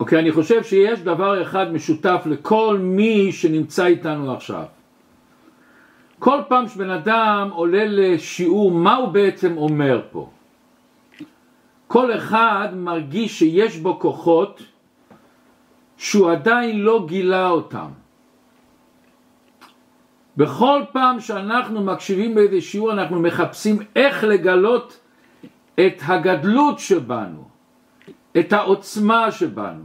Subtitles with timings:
[0.00, 4.64] אוקיי, אני חושב שיש דבר אחד משותף לכל מי שנמצא איתנו עכשיו.
[6.18, 10.30] כל פעם שבן אדם עולה לשיעור, מה הוא בעצם אומר פה?
[11.86, 14.62] כל אחד מרגיש שיש בו כוחות
[15.96, 17.88] שהוא עדיין לא גילה אותם.
[20.36, 25.00] בכל פעם שאנחנו מקשיבים באיזה שיעור אנחנו מחפשים איך לגלות
[25.74, 27.48] את הגדלות שבנו,
[28.38, 29.84] את העוצמה שבנו.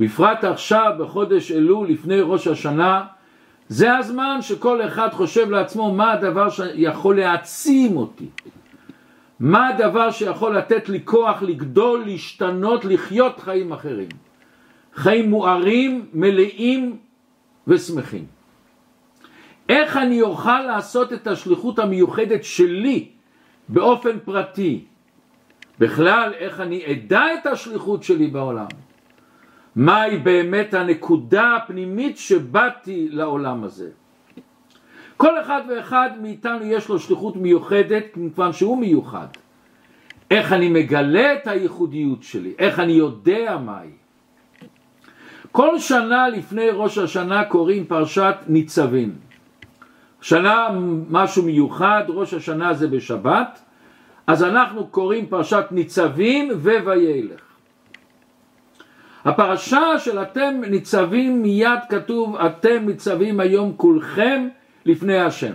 [0.00, 3.04] בפרט עכשיו בחודש אלול לפני ראש השנה
[3.68, 8.28] זה הזמן שכל אחד חושב לעצמו מה הדבר שיכול להעצים אותי,
[9.40, 14.08] מה הדבר שיכול לתת לי כוח לגדול, להשתנות, לחיות חיים אחרים.
[14.94, 16.96] חיים מוארים, מלאים
[17.66, 18.26] ושמחים.
[19.68, 23.08] איך אני אוכל לעשות את השליחות המיוחדת שלי
[23.68, 24.84] באופן פרטי?
[25.82, 28.66] בכלל, איך אני אדע את השליחות שלי בעולם?
[29.76, 33.90] מהי באמת הנקודה הפנימית שבאתי לעולם הזה?
[35.16, 39.26] כל אחד ואחד מאיתנו יש לו שליחות מיוחדת כמובן שהוא מיוחד.
[40.30, 43.90] איך אני מגלה את הייחודיות שלי, איך אני יודע מהי.
[45.52, 49.14] כל שנה לפני ראש השנה קוראים פרשת ניצבים.
[50.20, 50.68] שנה
[51.10, 53.71] משהו מיוחד, ראש השנה זה בשבת,
[54.26, 57.40] אז אנחנו קוראים פרשת ניצבים ווילך.
[59.24, 64.48] הפרשה של אתם ניצבים מיד כתוב אתם ניצבים היום כולכם
[64.86, 65.54] לפני השם.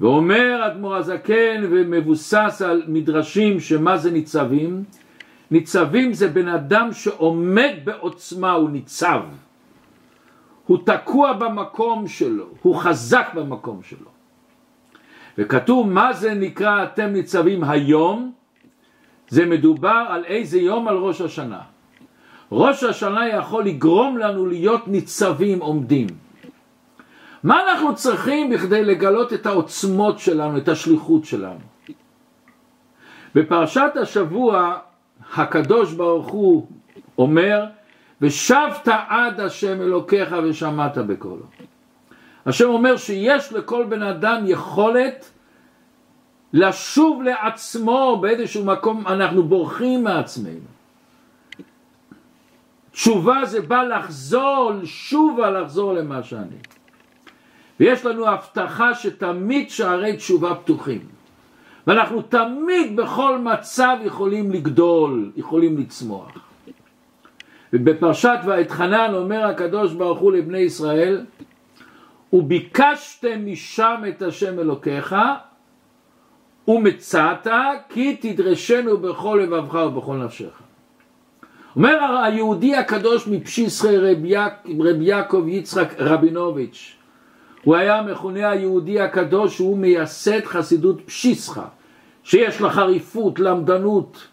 [0.00, 4.84] ואומר אדמו"ר הזקן ומבוסס על מדרשים שמה זה ניצבים?
[5.50, 9.22] ניצבים זה בן אדם שעומד בעוצמה, הוא ניצב.
[10.66, 14.09] הוא תקוע במקום שלו, הוא חזק במקום שלו.
[15.40, 18.32] וכתוב מה זה נקרא אתם ניצבים היום?
[19.28, 20.88] זה מדובר על איזה יום?
[20.88, 21.60] על ראש השנה.
[22.52, 26.06] ראש השנה יכול לגרום לנו להיות ניצבים עומדים.
[27.44, 31.60] מה אנחנו צריכים בכדי לגלות את העוצמות שלנו, את השליחות שלנו?
[33.34, 34.78] בפרשת השבוע
[35.34, 36.66] הקדוש ברוך הוא
[37.18, 37.64] אומר
[38.20, 41.44] ושבת עד השם אלוקיך ושמעת בקולו.
[42.46, 45.30] השם אומר שיש לכל בן אדם יכולת
[46.52, 50.70] לשוב לעצמו באיזשהו מקום, אנחנו בורחים מעצמנו.
[52.92, 56.56] תשובה זה בא לחזור, שובה לחזור למה שאני.
[57.80, 61.00] ויש לנו הבטחה שתמיד שערי תשובה פתוחים.
[61.86, 66.30] ואנחנו תמיד בכל מצב יכולים לגדול, יכולים לצמוח.
[67.72, 71.24] ובפרשת ואתחנן אומר הקדוש ברוך הוא לבני ישראל
[72.32, 75.16] וביקשתם משם את השם אלוקיך
[76.68, 77.46] ומצאת
[77.88, 80.62] כי תדרשנו בכל לבבך ובכל נפשך.
[81.76, 86.96] אומר היהודי הקדוש מפשיסחי רב, יק, רב יעקב יצחק רבינוביץ'
[87.64, 91.64] הוא היה מכונה היהודי הקדוש שהוא מייסד חסידות פשיסחה
[92.22, 94.28] שיש לה חריפות, למדנות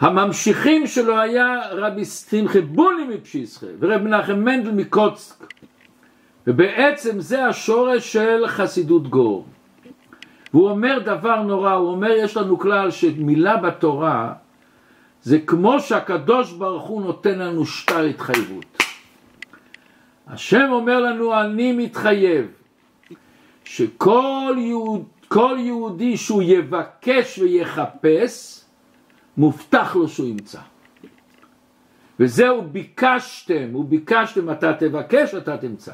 [0.00, 5.54] הממשיכים שלו היה רבי שמחה בולי מפשיסחה ורב מנחם מנדל מקוצק
[6.46, 9.46] ובעצם זה השורש של חסידות גור
[10.54, 14.32] והוא אומר דבר נורא, הוא אומר יש לנו כלל שמילה בתורה
[15.22, 18.82] זה כמו שהקדוש ברוך הוא נותן לנו שטר התחייבות.
[20.26, 22.46] השם אומר לנו אני מתחייב
[23.64, 25.04] שכל יהוד,
[25.58, 28.64] יהודי שהוא יבקש ויחפש
[29.36, 30.60] מובטח לו שהוא ימצא.
[32.20, 35.92] וזהו ביקשתם, וביקשתם אתה תבקש אתה תמצא.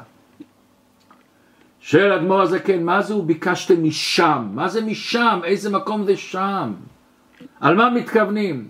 [1.85, 4.47] שואל אדמו"ר הזקן, מה זה הוא ביקשתם משם?
[4.51, 5.39] מה זה משם?
[5.43, 6.73] איזה מקום זה שם?
[7.59, 8.67] על מה מתכוונים?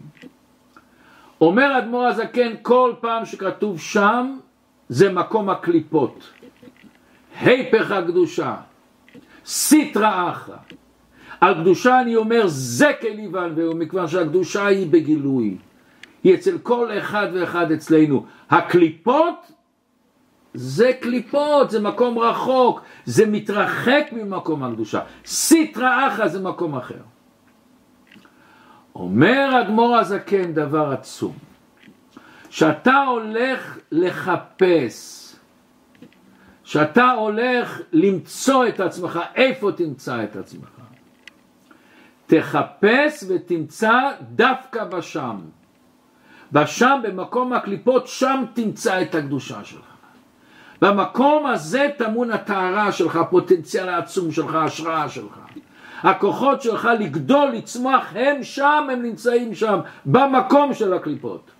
[1.41, 4.37] אומר אדמו"ר הזקן, כל פעם שכתוב שם,
[4.89, 6.29] זה מקום הקליפות.
[7.39, 8.55] היפך הקדושה,
[9.45, 10.57] סיטרא אחרא.
[11.41, 15.57] על קדושה אני אומר זה כליבן והוא, מכיוון שהקדושה היא בגילוי.
[16.23, 18.25] היא אצל כל אחד ואחד אצלנו.
[18.49, 19.51] הקליפות
[20.53, 24.99] זה קליפות, זה מקום רחוק, זה מתרחק ממקום הקדושה.
[25.25, 27.01] סיטרא אחא זה מקום אחר.
[28.95, 31.35] אומר אדמו"ר הזקן דבר עצום,
[32.49, 35.23] שאתה הולך לחפש,
[36.63, 40.69] שאתה הולך למצוא את עצמך, איפה תמצא את עצמך?
[42.25, 45.37] תחפש ותמצא דווקא בשם.
[46.51, 49.92] בשם, במקום הקליפות, שם תמצא את הקדושה שלך.
[50.83, 55.39] במקום הזה טמון הטהרה שלך, הפוטנציאל העצום שלך, ההשראה שלך.
[56.01, 61.51] הכוחות שלך לגדול, לצמוח, הם שם, הם נמצאים שם, במקום של הקליפות.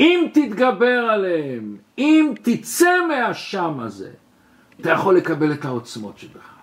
[0.00, 4.10] אם תתגבר עליהם, אם תצא מהשם הזה,
[4.80, 6.54] אתה יכול לקבל את העוצמות שבך.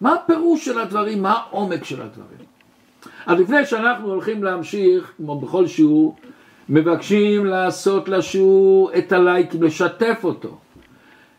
[0.00, 1.22] מה הפירוש של הדברים?
[1.22, 2.46] מה העומק של הדברים?
[3.26, 6.16] אז לפני שאנחנו הולכים להמשיך, כמו בכל שיעור,
[6.68, 10.58] מבקשים לעשות לשיעור את הלייקים, לשתף אותו,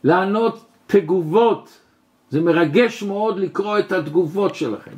[0.03, 1.79] לענות תגובות,
[2.29, 4.91] זה מרגש מאוד לקרוא את התגובות שלכם,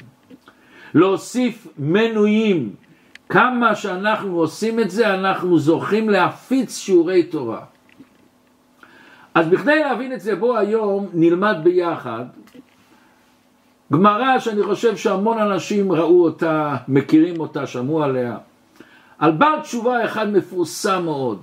[0.94, 2.76] להוסיף מנויים,
[3.30, 7.62] כמה שאנחנו עושים את זה אנחנו זוכים להפיץ שיעורי תורה.
[9.34, 12.26] אז בכדי להבין את זה בוא היום נלמד ביחד
[13.94, 18.38] גמרא שאני חושב שהמון אנשים ראו אותה, מכירים אותה, שמעו עליה.
[19.20, 21.42] על בעל תשובה אחד מפורסם מאוד.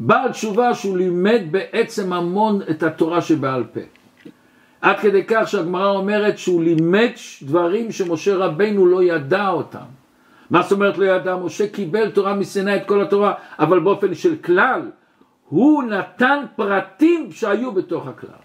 [0.00, 3.80] בעל תשובה שהוא לימד בעצם המון את התורה שבעל פה.
[4.80, 7.10] עד כדי כך שהגמרא אומרת שהוא לימד
[7.42, 9.88] דברים שמשה רבנו לא ידע אותם.
[10.50, 11.36] מה זאת אומרת לא ידע?
[11.36, 14.90] משה קיבל תורה מסיני את כל התורה, אבל באופן של כלל,
[15.48, 18.44] הוא נתן פרטים שהיו בתוך הכלל.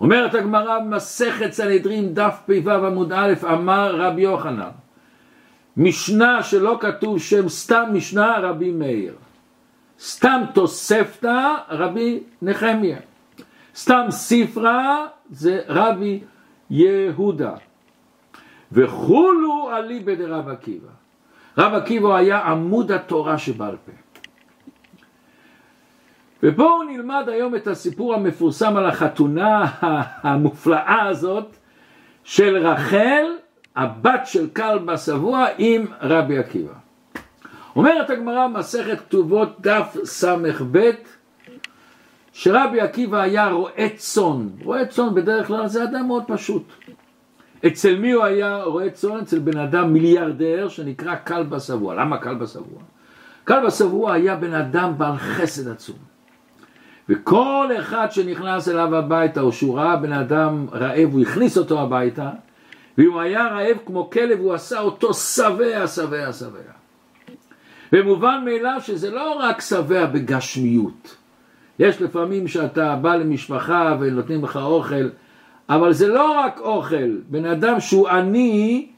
[0.00, 4.81] אומרת הגמרא במסכת סנהדרין דף פ"ו עמוד א' אמר רבי יוחנן
[5.76, 9.14] משנה שלא כתוב שם סתם משנה רבי מאיר.
[10.00, 12.98] סתם תוספתא רבי נחמיה.
[13.76, 16.20] סתם ספרה זה רבי
[16.70, 17.54] יהודה.
[18.72, 20.88] וכולו אליבא דרב עקיבא.
[21.58, 23.92] רב עקיבא היה עמוד התורה שבעל פה.
[26.42, 29.64] ובואו נלמד היום את הסיפור המפורסם על החתונה
[30.22, 31.56] המופלאה הזאת
[32.24, 33.26] של רחל,
[33.76, 36.72] הבת של כלבא שבוע עם רבי עקיבא.
[37.76, 40.90] אומרת הגמרא מסכת כתובות דף ס"ב
[42.32, 46.62] שרבי עקיבא היה רועה צאן, רועה צאן בדרך כלל זה אדם מאוד פשוט.
[47.66, 49.18] אצל מי הוא היה רועה צאן?
[49.18, 51.94] אצל בן אדם מיליארדר שנקרא כלבא שבוע.
[51.94, 52.82] למה כלבא שבוע?
[53.46, 55.96] כלבא שבוע היה בן אדם בעל חסד עצום.
[57.08, 62.30] וכל אחד שנכנס אליו הביתה או שהוא ראה בן אדם רעב הוא הכניס אותו הביתה
[62.98, 66.72] ואם היה רעב כמו כלב הוא עשה אותו שבע שבע שבע.
[67.92, 71.16] ומובן מאליו שזה לא רק שבע בגשמיות.
[71.78, 75.08] יש לפעמים שאתה בא למשפחה ונותנים לך אוכל
[75.68, 77.16] אבל זה לא רק אוכל.
[77.28, 78.88] בן אדם שהוא עני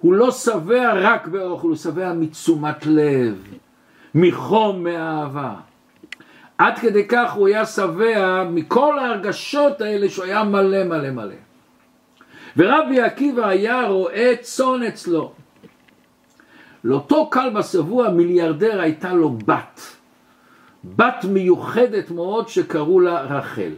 [0.00, 3.44] הוא לא שבע רק באוכל הוא שבע מתשומת לב
[4.14, 5.54] מחום מאהבה.
[6.58, 11.47] עד כדי כך הוא היה שבע מכל ההרגשות האלה שהוא היה מלא מלא מלא.
[12.56, 15.32] ורבי עקיבא היה רועה צאן אצלו.
[16.84, 19.80] לאותו כלבא שבוע מיליארדר הייתה לו בת.
[20.84, 23.72] בת מיוחדת מאוד שקראו לה רחל.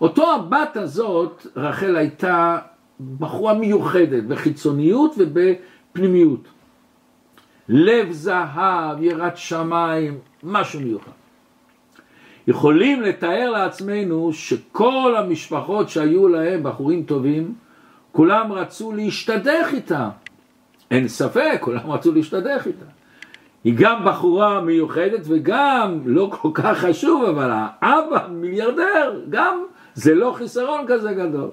[0.00, 2.58] אותו הבת הזאת, רחל הייתה
[3.18, 6.48] בחורה מיוחדת בחיצוניות ובפנימיות.
[7.68, 11.19] לב זהב, יראת שמיים, משהו מיוחד.
[12.46, 17.54] יכולים לתאר לעצמנו שכל המשפחות שהיו להם בחורים טובים,
[18.12, 20.10] כולם רצו להשתדך איתה.
[20.90, 22.84] אין ספק, כולם רצו להשתדך איתה.
[23.64, 29.64] היא גם בחורה מיוחדת וגם לא כל כך חשוב, אבל האבא מיליארדר, גם
[29.94, 31.50] זה לא חיסרון כזה גדול.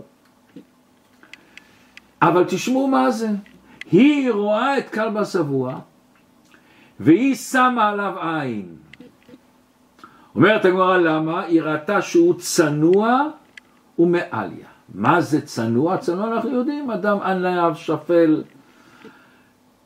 [2.22, 3.28] אבל תשמעו מה זה.
[3.92, 5.80] היא רואה את כלבה שבוע
[7.00, 8.75] והיא שמה עליו עין.
[10.38, 11.44] אומרת הגמרא למה?
[11.44, 13.22] היא ראתה שהוא צנוע
[14.00, 14.67] ומעליה.
[14.94, 15.98] מה זה צנוע?
[15.98, 18.44] צנוע אנחנו יודעים, אדם ענב, שפל.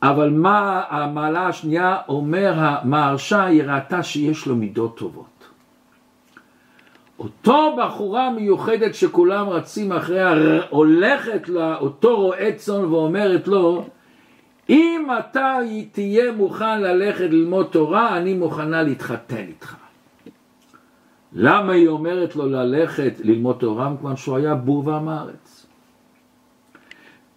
[0.02, 5.48] אבל מה המעלה השנייה אומר המהרשה, היא ראתה שיש לו מידות טובות.
[7.20, 10.34] אותו בחורה מיוחדת שכולם רצים אחריה,
[10.70, 13.86] הולכת לאותו רועה צאן ואומרת לו,
[14.70, 15.58] אם אתה
[15.92, 19.76] תהיה מוכן ללכת ללמוד תורה, אני מוכנה להתחתן איתך.
[21.34, 23.90] למה היא אומרת לו ללכת ללמוד תורה?
[23.90, 25.66] מכיוון שהוא היה בור ועם הארץ.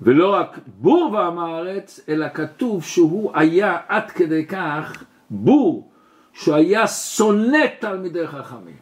[0.00, 5.88] ולא רק בור ועם הארץ, אלא כתוב שהוא היה עד כדי כך בור,
[6.32, 8.76] שהוא היה שונא תלמידי חכמים.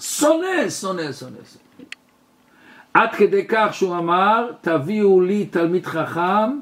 [0.00, 1.38] שונא, שונא, שונא.
[2.94, 6.60] עד כדי כך שהוא אמר, תביאו לי תלמיד חכם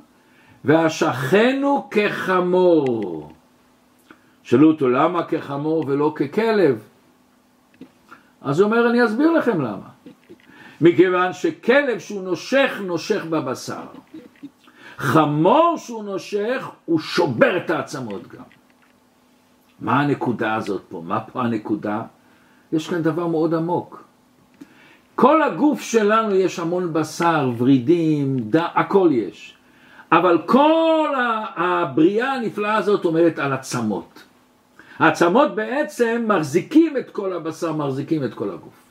[0.65, 3.33] ואשכנו כחמור.
[4.43, 6.88] שאלו אותו למה כחמור ולא ככלב?
[8.43, 9.89] אז הוא אומר, אני אסביר לכם למה.
[10.81, 13.87] מכיוון שכלב שהוא נושך, נושך בבשר.
[14.97, 18.43] חמור שהוא נושך, הוא שובר את העצמות גם.
[19.81, 21.03] מה הנקודה הזאת פה?
[21.07, 22.03] מה פה הנקודה?
[22.73, 24.05] יש כאן דבר מאוד עמוק.
[25.15, 28.57] כל הגוף שלנו יש המון בשר, ורידים, ד...
[28.57, 29.57] הכל יש.
[30.13, 31.15] אבל כל
[31.57, 34.23] הבריאה הנפלאה הזאת עומדת על עצמות.
[34.99, 38.89] העצמות בעצם מחזיקים את כל הבשר, מחזיקים את כל הגוף.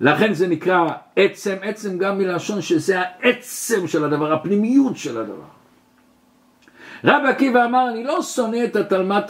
[0.00, 5.50] לכן זה נקרא עצם, עצם גם מלשון שזה העצם של הדבר, הפנימיות של הדבר.
[7.04, 9.24] רבי עקיבא אמר, אני לא שונא את התלמיד,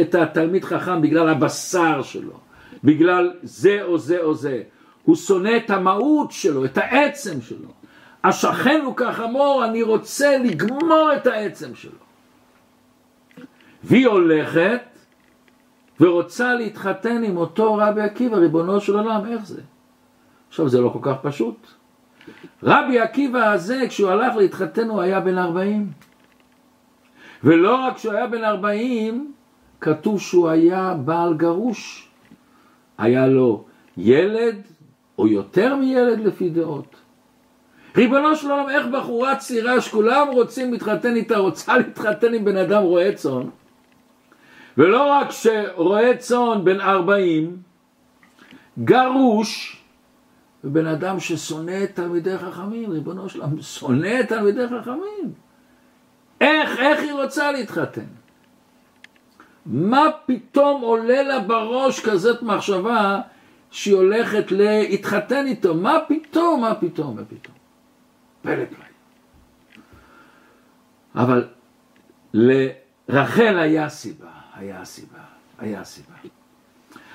[0.00, 2.40] את התלמיד חכם בגלל הבשר שלו,
[2.84, 4.62] בגלל זה או זה או זה.
[5.04, 7.68] הוא שונא את המהות שלו, את העצם שלו.
[8.24, 11.98] השכן הוא כחמור, אני רוצה לגמור את העצם שלו.
[13.84, 14.80] והיא הולכת
[16.00, 19.60] ורוצה להתחתן עם אותו רבי עקיבא, ריבונו של עולם, איך זה?
[20.48, 21.66] עכשיו זה לא כל כך פשוט.
[22.62, 25.90] רבי עקיבא הזה, כשהוא הלך להתחתן הוא היה בן 40.
[27.44, 29.32] ולא רק שהוא היה בן 40,
[29.80, 32.08] כתוב שהוא היה בעל גרוש.
[32.98, 33.64] היה לו
[33.96, 34.56] ילד,
[35.18, 36.96] או יותר מילד לפי דעות.
[37.96, 42.82] ריבונו של עולם, איך בחורה צעירה שכולם רוצים להתחתן איתה, רוצה להתחתן עם בן אדם
[42.82, 43.48] רועה צאן,
[44.78, 47.62] ולא רק שרועה צאן בן 40,
[48.84, 49.82] גרוש,
[50.64, 55.32] ובן אדם ששונא את תלמידי חכמים, ריבונו של עולם, שונא את תלמידי חכמים.
[56.40, 58.04] איך, איך היא רוצה להתחתן?
[59.66, 63.20] מה פתאום עולה לה בראש כזאת מחשבה
[63.70, 65.74] שהיא הולכת להתחתן איתו?
[65.74, 67.56] מה פתאום, מה פתאום, מה פתאום?
[68.42, 68.84] פלא פלא.
[71.14, 71.48] אבל
[72.34, 75.18] לרחל היה סיבה, היה סיבה,
[75.58, 76.14] היה סיבה.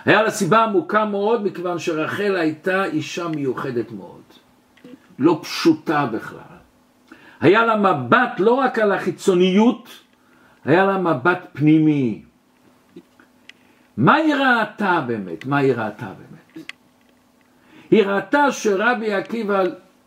[0.05, 4.21] היה לה סיבה עמוקה מאוד, מכיוון שרחל הייתה אישה מיוחדת מאוד.
[5.19, 6.59] לא פשוטה בכלל.
[7.41, 9.89] היה לה מבט לא רק על החיצוניות,
[10.65, 12.23] היה לה מבט פנימי.
[13.97, 15.45] מה היא ראתה באמת?
[15.45, 16.67] מה היא ראתה באמת?
[17.91, 19.63] היא ראתה שרבי עקיבא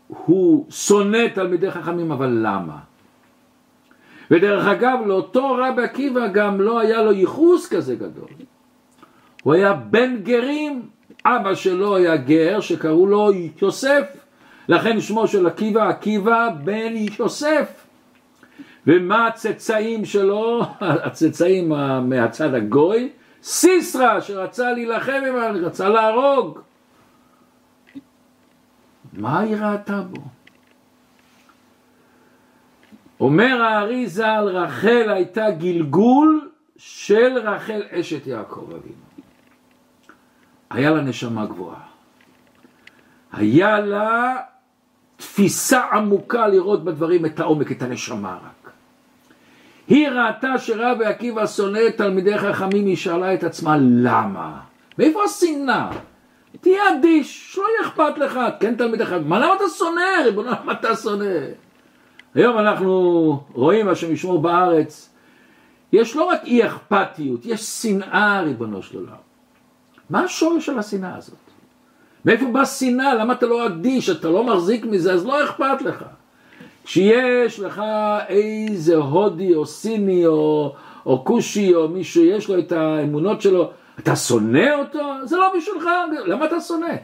[0.07, 2.79] הוא שונא תלמידי חכמים, אבל למה?
[4.33, 8.29] ודרך אגב, לאותו רבי עקיבא גם לא היה לו ייחוס כזה גדול.
[9.43, 10.81] הוא היה בן גרים,
[11.25, 14.03] אבא שלו היה גר שקראו לו יוסף,
[14.67, 17.85] לכן שמו של עקיבא, עקיבא בן יוסף.
[18.87, 20.61] ומה הצאצאים שלו,
[21.05, 21.69] הצאצאים
[22.09, 23.09] מהצד הגוי?
[23.43, 25.35] סיסרא שרצה להילחם עם
[25.65, 26.59] רצה להרוג.
[29.13, 30.21] מה היא ראתה בו?
[33.23, 39.03] אומר הארי ז"ל, רחל הייתה גלגול של רחל אשת יעקב אבינו.
[40.69, 41.79] היה לה נשמה גבוהה.
[43.33, 44.35] היה לה
[45.17, 48.71] תפיסה עמוקה לראות בדברים את העומק, את הנשמה רק.
[49.87, 54.59] היא ראתה שרבי עקיבא שונא את תלמידי חכמים, היא שאלה את עצמה למה?
[54.99, 55.89] מאיפה השנאה?
[56.61, 60.23] תהיה אדיש, שלא יהיה אכפת לך, כן תלמידי חכמים, מה למה אתה שונא?
[60.25, 61.62] ריבונו, למה אתה שונא?
[62.35, 65.09] היום אנחנו רואים מה שמשמור בארץ,
[65.93, 69.15] יש לא רק אי אכפתיות, יש שנאה ריבונו של עולם.
[70.09, 71.35] מה השורש של השנאה הזאת?
[72.25, 73.13] מאיפה באה שנאה?
[73.13, 74.09] למה אתה לא אדיש?
[74.09, 76.05] אתה לא מחזיק מזה, אז לא אכפת לך.
[76.83, 77.81] כשיש לך
[78.27, 80.75] איזה הודי או סיני או,
[81.05, 84.99] או כושי או מישהו יש לו את האמונות שלו, אתה שונא אותו?
[85.23, 85.89] זה לא בשבילך,
[86.25, 86.95] למה אתה שונא?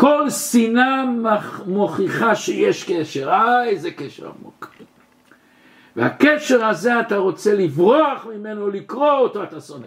[0.00, 1.04] כל שנאה
[1.66, 4.74] מוכיחה שיש קשר, אה איזה קשר עמוק.
[5.96, 9.86] והקשר הזה אתה רוצה לברוח ממנו, לקרוא אותו, אתה שונא.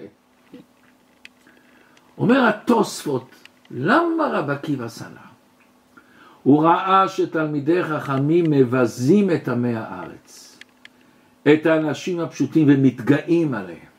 [2.18, 3.36] אומר התוספות,
[3.72, 5.08] למה רב עקיבא שנא?
[6.44, 10.60] הוא ראה שתלמידי חכמים מבזים את עמי הארץ,
[11.54, 13.92] את האנשים הפשוטים ומתגאים עליהם.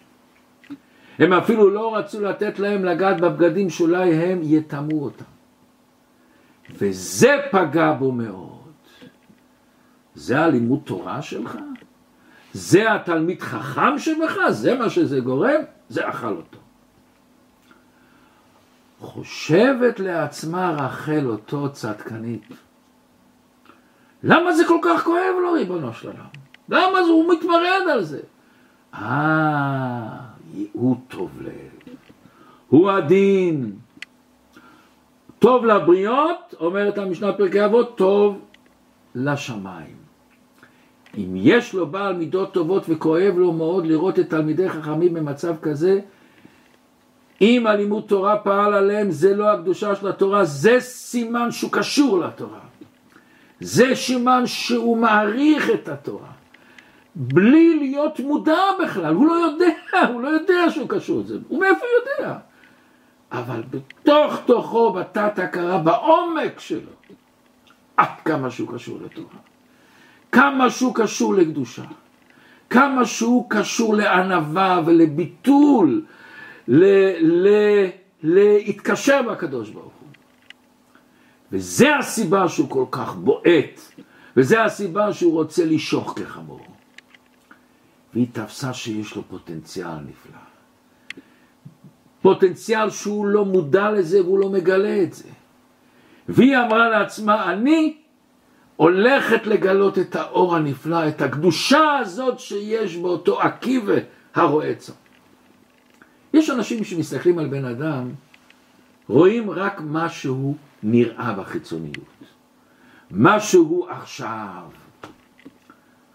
[1.18, 5.31] הם אפילו לא רצו לתת להם לגעת בבגדים שאולי הם יטמאו אותם.
[6.78, 8.72] וזה פגע בו מאוד.
[10.14, 11.58] זה הלימוד תורה שלך?
[12.52, 14.36] זה התלמיד חכם שבך?
[14.50, 15.60] זה מה שזה גורם?
[15.88, 16.58] זה אכל אותו.
[19.00, 22.48] חושבת לעצמה רחל אותו צדקנית.
[24.22, 26.24] למה זה כל כך כואב לו, ריבונו של עולם?
[26.68, 28.20] למה זה, הוא מתמרד על זה?
[28.94, 30.08] אה,
[30.72, 31.94] הוא טוב לב,
[32.68, 33.72] הוא עדין.
[35.42, 38.40] טוב לבריות, אומרת המשנה פרקי אבות, טוב
[39.14, 39.96] לשמיים.
[41.18, 46.00] אם יש לו בעל מידות טובות וכואב לו מאוד לראות את תלמידי חכמים במצב כזה,
[47.40, 52.60] אם הלימוד תורה פעל עליהם, זה לא הקדושה של התורה, זה סימן שהוא קשור לתורה.
[53.60, 56.32] זה סימן שהוא מעריך את התורה.
[57.14, 59.66] בלי להיות מודע בכלל, הוא לא יודע,
[60.12, 62.34] הוא לא יודע שהוא קשור לזה, הוא מאיפה יודע?
[63.32, 66.90] אבל בתוך תוכו בתת הכרה, בעומק שלו,
[67.96, 69.38] עד כמה שהוא קשור לתורה,
[70.32, 71.82] כמה שהוא קשור לקדושה,
[72.70, 76.04] כמה שהוא קשור לענווה ולביטול,
[76.68, 76.84] ל,
[77.20, 77.48] ל,
[78.22, 80.08] להתקשר בקדוש ברוך הוא.
[81.52, 83.80] וזה הסיבה שהוא כל כך בועט,
[84.36, 86.66] וזה הסיבה שהוא רוצה לשוך כחמור.
[88.14, 90.51] והיא תפסה שיש לו פוטנציאל נפלא.
[92.22, 95.28] פוטנציאל שהוא לא מודע לזה והוא לא מגלה את זה.
[96.28, 97.96] והיא אמרה לעצמה, אני
[98.76, 103.94] הולכת לגלות את האור הנפלא, את הקדושה הזאת שיש באותו עקיבא
[104.34, 104.94] הרועה צאן.
[106.34, 108.10] יש אנשים שמסתכלים על בן אדם,
[109.08, 112.24] רואים רק מה שהוא נראה בחיצוניות,
[113.10, 114.62] מה שהוא עכשיו.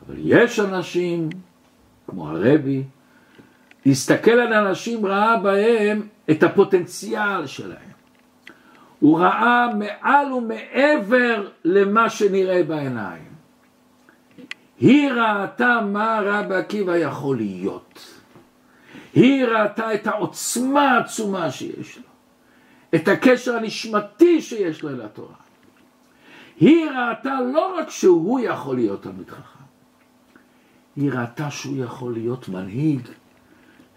[0.06, 1.30] אבל יש אנשים,
[2.08, 2.84] כמו הרבי,
[3.88, 7.92] להסתכל על אנשים ראה בהם את הפוטנציאל שלהם.
[9.00, 13.28] הוא ראה מעל ומעבר למה שנראה בעיניים.
[14.80, 18.18] היא ראתה מה רבי עקיבא יכול להיות.
[19.14, 22.04] היא ראתה את העוצמה העצומה שיש לו,
[22.96, 25.36] את הקשר הנשמתי שיש לו אל התורה.
[26.60, 29.64] היא ראתה לא רק שהוא יכול להיות תלמיד חכם,
[30.96, 33.02] היא ראתה שהוא יכול להיות מנהיג,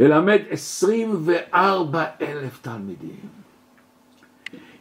[0.00, 3.16] ללמד 24 אלף תלמידים.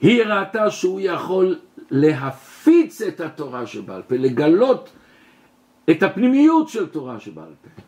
[0.01, 1.59] היא ראתה שהוא יכול
[1.91, 4.89] להפיץ את התורה שבעל פה, לגלות
[5.89, 7.81] את הפנימיות של תורה שבעל פה.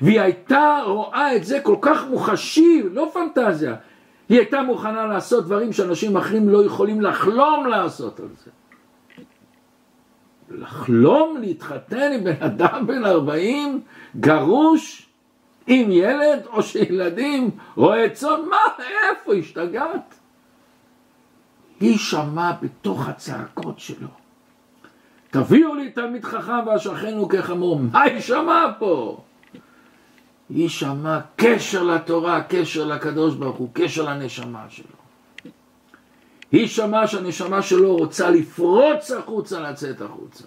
[0.00, 3.76] והיא הייתה רואה את זה כל כך מוחשי, לא פנטזיה,
[4.28, 8.50] היא הייתה מוכנה לעשות דברים שאנשים אחרים לא יכולים לחלום לעשות על זה.
[10.50, 13.80] לחלום להתחתן עם בן אדם בן 40,
[14.20, 15.03] גרוש,
[15.66, 18.56] עם ילד או שילדים, רואה צאן, מה,
[19.10, 20.14] איפה השתגעת?
[21.80, 24.08] היא שמעה בתוך הצעקות שלו.
[25.30, 27.80] תביאו לי תלמיד חכם והשכנו כחמור.
[27.80, 29.20] מה היא שמעה פה?
[30.50, 34.86] היא שמעה קשר לתורה, קשר לקדוש ברוך הוא, קשר לנשמה שלו.
[36.52, 40.44] היא שמעה שהנשמה שלו רוצה לפרוץ החוצה, לצאת החוצה.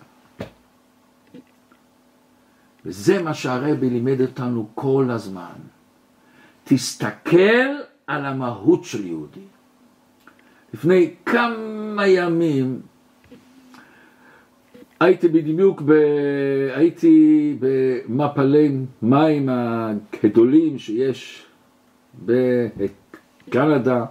[2.88, 5.56] וזה מה שהרבי לימד אותנו כל הזמן.
[6.64, 7.66] תסתכל
[8.08, 9.40] על המהות של יהודי.
[10.74, 12.82] לפני כמה ימים
[15.00, 15.92] הייתי בדיוק, ב...
[16.76, 18.72] הייתי במפלי
[19.02, 21.46] מים הגדולים שיש
[22.26, 24.06] בקנדה,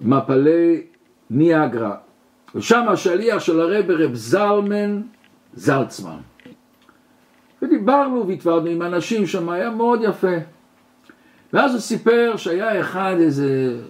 [0.00, 0.82] מפלי
[1.30, 1.96] ניאגרה,
[2.54, 5.02] ושם השליח של הרב רב זלמן
[5.54, 6.18] זלצמן.
[7.90, 10.36] ודיברנו והתוודנו עם אנשים שם, היה מאוד יפה.
[11.52, 13.80] ואז הוא סיפר שהיה אחד איזה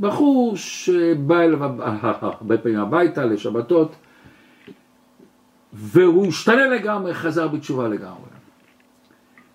[0.00, 1.58] בחור שבא אליו
[2.02, 3.94] הרבה פעמים הביתה לשבתות,
[5.72, 8.28] והוא השתנה לגמרי, חזר בתשובה לגמרי.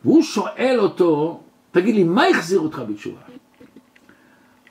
[0.06, 3.22] והוא שואל אותו, תגיד לי, מה החזיר אותך בתשובה?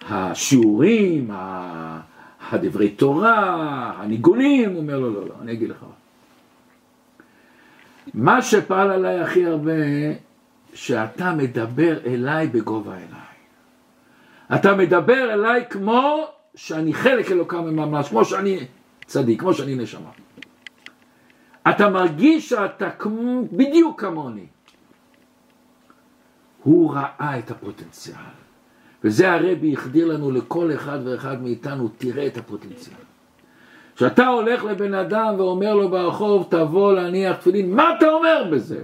[0.08, 1.30] השיעורים,
[2.50, 4.70] הדברי תורה, הניגונים?
[4.70, 5.84] הוא אומר לו, לא, לא, אני אגיד לך.
[8.14, 9.72] מה שפעל עליי הכי הרבה,
[10.74, 13.22] שאתה מדבר אליי בגובה העיניים.
[14.54, 18.66] אתה מדבר אליי כמו שאני חלק אלוקם ממש, כמו שאני
[19.06, 20.10] צדיק, כמו שאני נשמה.
[21.70, 24.46] אתה מרגיש שאתה כמו, בדיוק כמוני.
[26.62, 28.16] הוא ראה את הפוטנציאל.
[29.04, 32.96] וזה הרבי החדיר לנו לכל אחד ואחד מאיתנו, תראה את הפוטנציאל.
[34.02, 38.82] כשאתה הולך לבן אדם ואומר לו ברחוב, תבוא להניח תפילין, מה אתה אומר בזה?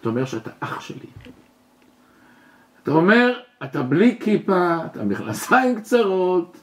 [0.00, 1.06] אתה אומר שאתה אח שלי.
[2.82, 6.56] אתה אומר, אתה בלי כיפה, אתה מכנסיים קצרות,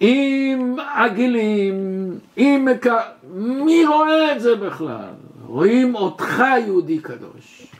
[0.00, 1.74] עם עגילים,
[2.36, 2.86] עם מק...
[3.34, 5.10] מי רואה את זה בכלל?
[5.46, 7.72] רואים אותך יהודי קדוש.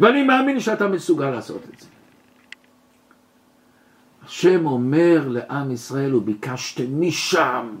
[0.00, 1.86] ואני מאמין שאתה מסוגל לעשות את זה.
[4.26, 7.76] השם אומר לעם ישראל, וביקשתם משם,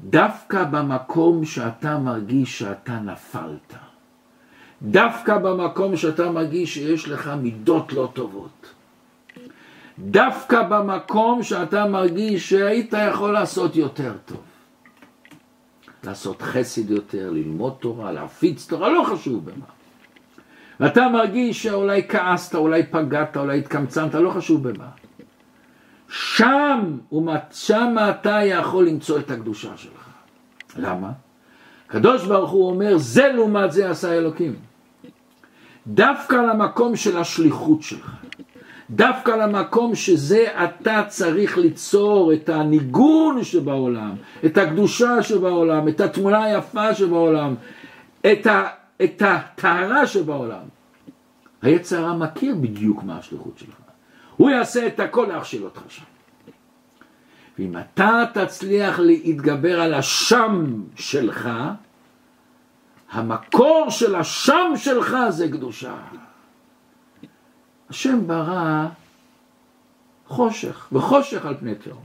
[0.00, 3.74] דווקא במקום שאתה מרגיש שאתה נפלת,
[4.82, 8.66] דווקא במקום שאתה מרגיש שיש לך מידות לא טובות,
[9.98, 14.42] דווקא במקום שאתה מרגיש שהיית יכול לעשות יותר טוב.
[16.04, 19.81] לעשות חסד יותר, ללמוד תורה, להפיץ תורה, לא חשוב במה.
[20.82, 24.88] ואתה מרגיש שאולי כעסת, אולי פגעת, אולי התקמצנת, לא חשוב במה.
[26.08, 26.98] שם,
[27.52, 30.08] שם אתה יכול למצוא את הקדושה שלך.
[30.76, 31.10] למה?
[31.88, 34.54] הקדוש ברוך הוא אומר, זה לעומת זה עשה אלוקים.
[35.86, 38.14] דווקא למקום של השליחות שלך,
[38.90, 44.14] דווקא למקום שזה אתה צריך ליצור את הניגון שבעולם,
[44.44, 47.54] את הקדושה שבעולם, את התמונה היפה שבעולם,
[49.02, 50.71] את הטהרה שבעולם.
[51.62, 53.74] היצר הרע מכיר בדיוק מה השליחות שלך.
[54.36, 56.04] הוא יעשה את הכל להכשיל אותך שם.
[57.58, 61.50] ואם אתה תצליח להתגבר על השם שלך,
[63.12, 65.94] המקור של השם שלך זה קדושה.
[67.90, 68.86] השם ברא
[70.26, 72.04] חושך, וחושך על פני תהום.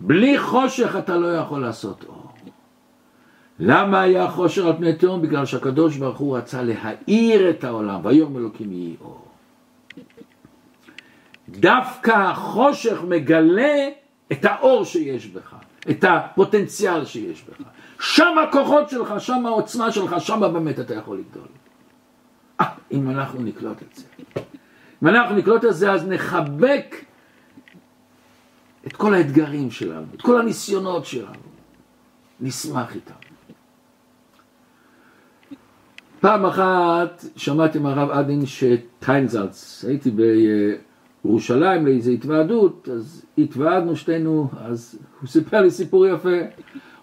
[0.00, 2.25] בלי חושך אתה לא יכול לעשות אור.
[3.58, 5.22] למה היה חושך על פני תהום?
[5.22, 9.26] בגלל שהקדוש ברוך הוא רצה להאיר את העולם, והיום אלוקים יהי אור.
[11.48, 13.88] דווקא החושך מגלה
[14.32, 15.54] את האור שיש בך,
[15.90, 17.66] את הפוטנציאל שיש בך.
[18.00, 21.48] שם הכוחות שלך, שם העוצמה שלך, שם באמת אתה יכול לגדול.
[22.60, 24.04] אה, אם אנחנו נקלוט את זה.
[25.02, 27.04] אם אנחנו נקלוט את זה, אז נחבק
[28.86, 31.46] את כל האתגרים שלנו, את כל הניסיונות שלנו.
[32.40, 33.25] נשמח איתם.
[36.20, 40.10] פעם אחת שמעתי מהרב אדין שטיינזלץ, הייתי
[41.24, 46.38] בירושלים לאיזו התוועדות, אז התוועדנו שתינו, אז הוא סיפר לי סיפור יפה.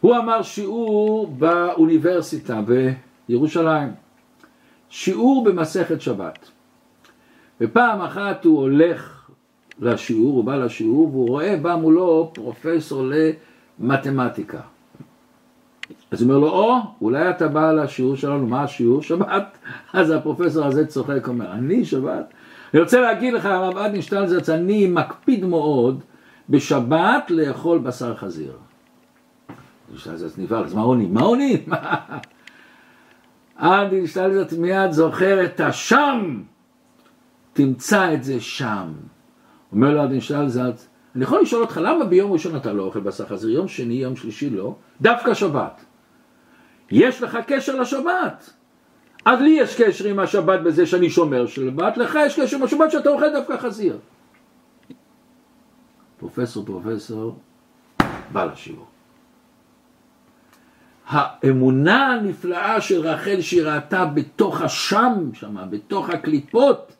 [0.01, 2.61] הוא אמר שיעור באוניברסיטה
[3.29, 3.91] בירושלים,
[4.89, 6.49] שיעור במסכת שבת.
[7.61, 9.29] ופעם אחת הוא הולך
[9.79, 13.03] לשיעור, הוא בא לשיעור, והוא רואה בא מולו פרופסור
[13.79, 14.61] למתמטיקה.
[16.13, 19.01] אז הוא אומר לו, או, אולי אתה בא לשיעור שלנו, מה השיעור?
[19.01, 19.57] שבת.
[19.93, 22.33] אז הפרופסור הזה צוחק, אומר, אני שבת?
[22.73, 26.03] אני רוצה להגיד לך, הרב אדין שטלזץ, אני מקפיד מאוד
[26.49, 28.51] בשבת לאכול בשר חזיר.
[29.95, 31.13] שטלזץ נבהל, אז מה עונים?
[31.13, 31.65] מה עונים?
[33.55, 36.41] אדין שטלזץ מיד זוכר את השם,
[37.53, 38.87] תמצא את זה שם.
[39.71, 43.25] אומר לו אדין שטלזץ, אני יכול לשאול אותך, למה ביום ראשון אתה לא אוכל בשר
[43.25, 43.49] חזיר?
[43.49, 45.85] יום שני, יום שלישי לא, דווקא שבת.
[46.93, 48.53] יש לך קשר לשבת.
[49.25, 52.91] אז לי יש קשר עם השבת בזה שאני שומר שבת, לך יש קשר עם השבת
[52.91, 53.97] שאתה אוכל דווקא חזיר.
[56.19, 57.37] פרופסור פרופסור
[58.31, 58.85] בא לשיעור.
[61.07, 66.91] האמונה הנפלאה של רחל שהיא ראתה בתוך השם שמה, בתוך הקליפות,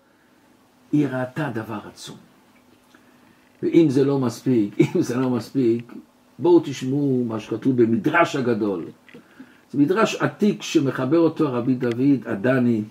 [0.92, 2.18] היא ראתה דבר עצום.
[3.64, 5.94] ואם זה לא מספיק, אם זה לא מספיק,
[6.40, 8.86] בואו תשמעו מה שכתוב במדרש הגדול.
[9.74, 12.82] זה מדרש עתיק שמחבר אותו רבי דוד עדני,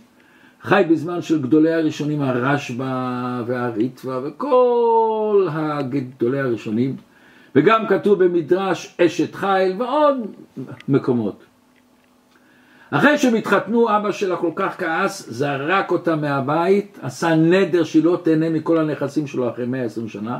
[0.62, 6.96] חי בזמן של גדולי הראשונים, הרשב"א והריטב"א וכל הגדולי הראשונים,
[7.54, 10.16] וגם כתוב במדרש אשת חיל ועוד
[10.88, 11.44] מקומות.
[12.90, 18.20] אחרי שהם התחתנו, אבא שלה כל כך כעס, זרק אותה מהבית, עשה נדר שהיא לא
[18.22, 20.38] תהנה מכל הנכסים שלו אחרי 120 שנה.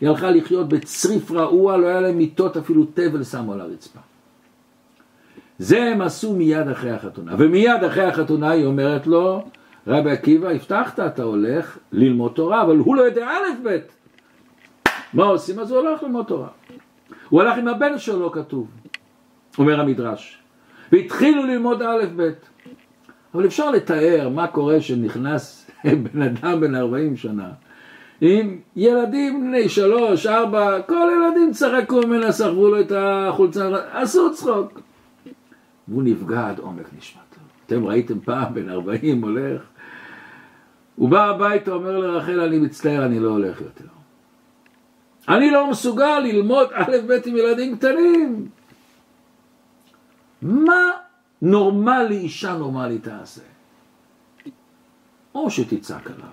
[0.00, 4.00] היא הלכה לחיות בצריף רעוע, לא היה להם מיטות, אפילו תבל שמו על הרצפה.
[5.58, 7.34] זה הם עשו מיד אחרי החתונה.
[7.38, 9.44] ומיד אחרי החתונה היא אומרת לו,
[9.86, 13.78] רבי עקיבא, הבטחת, אתה הולך ללמוד תורה, אבל הוא לא יודע א' ב'.
[15.14, 15.58] מה עושים?
[15.58, 16.48] אז הוא הולך ללמוד תורה.
[17.28, 18.66] הוא הלך עם הבן שלו, כתוב,
[19.58, 20.38] אומר המדרש.
[20.92, 22.30] והתחילו ללמוד א' ב'.
[23.34, 25.70] אבל אפשר לתאר מה קורה שנכנס
[26.12, 27.50] בן אדם בן 40 שנה
[28.20, 34.80] עם ילדים בני שלוש, ארבע, כל ילדים צחקו ממנה, סחבו לו את החולצה, עשו צחוק.
[35.88, 37.40] והוא נפגע עד עומק נשמתו.
[37.66, 39.62] אתם ראיתם פעם בן 40 הולך,
[40.96, 43.84] הוא בא הביתה, אומר לרחל, אני מצטער, אני לא הולך יותר.
[45.28, 48.48] אני לא מסוגל ללמוד א' ב' עם ילדים קטנים.
[50.42, 50.90] מה
[51.42, 53.42] נורמלי, אישה נורמלית תעשה?
[55.34, 56.28] או שתצעק עליו.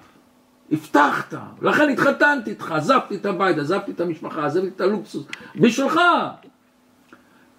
[0.71, 5.99] הבטחת, לכן התחתנתי איתך, עזבתי את הבית, עזבתי את המשפחה, עזבתי את הלוקסוס, בשבילך.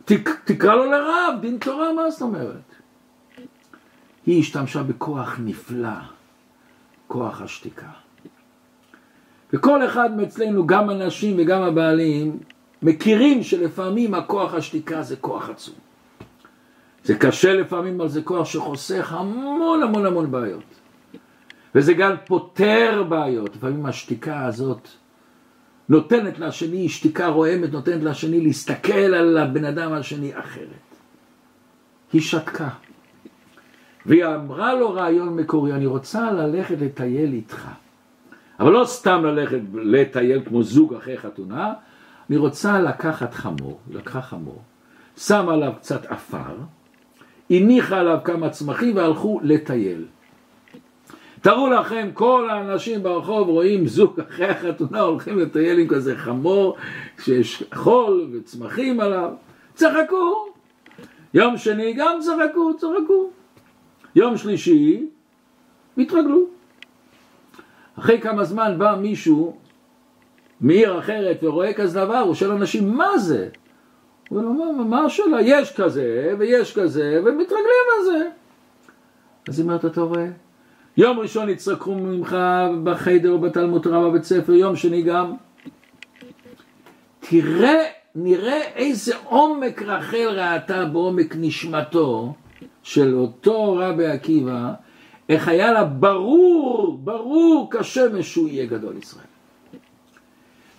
[0.05, 2.75] תק, תקרא לו לרב, דין תורה, מה זאת אומרת?
[4.27, 5.99] היא השתמשה בכוח נפלא,
[7.07, 7.89] כוח השתיקה.
[9.53, 12.39] וכל אחד מאצלנו, גם הנשים וגם הבעלים,
[12.83, 15.75] מכירים שלפעמים הכוח השתיקה זה כוח עצום.
[17.05, 20.65] זה קשה לפעמים, אבל זה כוח שחוסך המון המון המון בעיות.
[21.75, 23.57] וזה גם פותר בעיות.
[23.57, 24.89] לפעמים השתיקה הזאת
[25.89, 30.67] נותנת לשני, שתיקה רועמת, נותנת לשני להסתכל על הבן אדם השני אחרת.
[32.13, 32.69] היא שתקה.
[34.07, 37.69] והיא אמרה לו רעיון מקורי, אני רוצה ללכת לטייל איתך.
[38.61, 41.73] אבל לא סתם ללכת לטייל כמו זוג אחרי חתונה,
[42.31, 44.63] אני רוצה לקחת חמור, לקחה חמור,
[45.17, 46.57] שמה עליו קצת עפר,
[47.51, 50.05] הניחה עליו כמה צמחים והלכו לטייל.
[51.45, 56.77] תראו לכם, כל האנשים ברחוב רואים זוג אחרי החתונה הולכים לטייל עם כזה חמור
[57.19, 59.31] שיש חול וצמחים עליו,
[59.75, 60.47] צחקו.
[61.35, 63.31] יום שני גם צחקו, צחקו.
[64.15, 65.07] יום שלישי,
[65.99, 66.47] התרגלו.
[67.99, 69.57] אחרי כמה זמן בא מישהו
[70.61, 73.49] מעיר אחרת ורואה כזה דבר, הוא שואל אנשים, מה זה?
[74.29, 75.41] הוא אומר, מה השאלה?
[75.41, 78.29] יש כזה ויש כזה, ומתרגלים על זה.
[79.49, 80.27] אז היא אומרת, אתה רואה?
[80.97, 82.37] יום ראשון יצרקו ממך
[82.85, 85.33] בחדר או בתלמוד תורה בבית ספר, יום שני גם.
[87.21, 92.35] תראה, נראה איזה עומק רחל ראתה בעומק נשמתו
[92.83, 94.73] של אותו רבי עקיבא,
[95.29, 99.27] איך היה לה ברור, ברור כשמש שהוא יהיה גדול ישראל.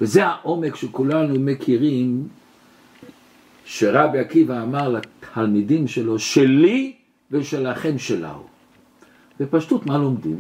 [0.02, 2.28] וזה העומק שכולנו מכירים,
[3.66, 6.94] שרבי עקיבא אמר לתלמידים שלו, שלי
[7.32, 8.55] ושלכם שלהו.
[9.40, 10.38] בפשטות מה לומדים?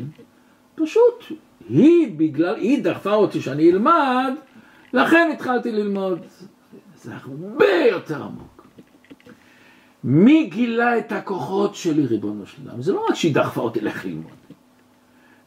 [0.75, 1.23] פשוט,
[1.69, 4.33] היא בגלל, היא דחפה אותי שאני אלמד,
[4.93, 6.19] לכן התחלתי ללמוד.
[6.95, 8.67] זה הרבה יותר עמוק.
[10.03, 12.81] מי גילה את הכוחות שלי, ריבונו של עולם?
[12.81, 14.31] זה לא רק שהיא דחפה אותי ללכת ללמוד.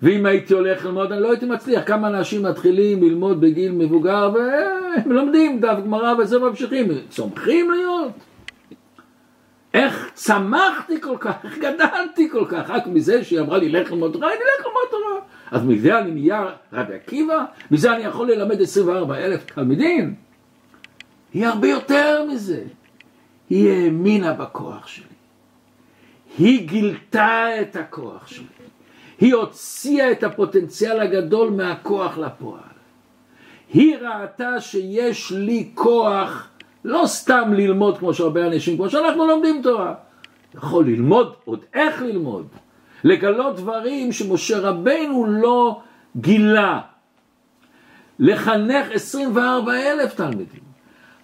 [0.02, 1.82] ואם הייתי הולך ללמוד, אני לא הייתי מצליח.
[1.86, 6.86] כמה אנשים מתחילים ללמוד בגיל מבוגר, והם לומדים דף גמרא וזה ממשיכים.
[7.08, 8.12] צומחים להיות?
[10.18, 14.28] איך צמחתי כל כך, גדלתי כל כך, רק מזה שהיא אמרה לי לך ללמוד תורה,
[14.28, 15.20] אני אלך ללמוד תורה.
[15.50, 17.44] אז מזה אני נהיה רבי עקיבא?
[17.70, 20.14] מזה אני יכול ללמד 24 אלף תלמידים?
[21.34, 22.62] היא הרבה יותר מזה.
[23.50, 25.04] היא האמינה בכוח שלי.
[26.38, 28.46] היא גילתה את הכוח שלי.
[29.20, 32.60] היא הוציאה את הפוטנציאל הגדול מהכוח לפועל.
[33.72, 36.48] היא ראתה שיש לי כוח
[36.84, 39.94] לא סתם ללמוד כמו שהרבה אנשים, כמו שאנחנו לומדים תורה.
[40.54, 42.46] יכול ללמוד עוד איך ללמוד.
[43.04, 45.80] לגלות דברים שמשה רבנו לא
[46.16, 46.80] גילה.
[48.18, 50.68] לחנך 24 אלף תלמידים.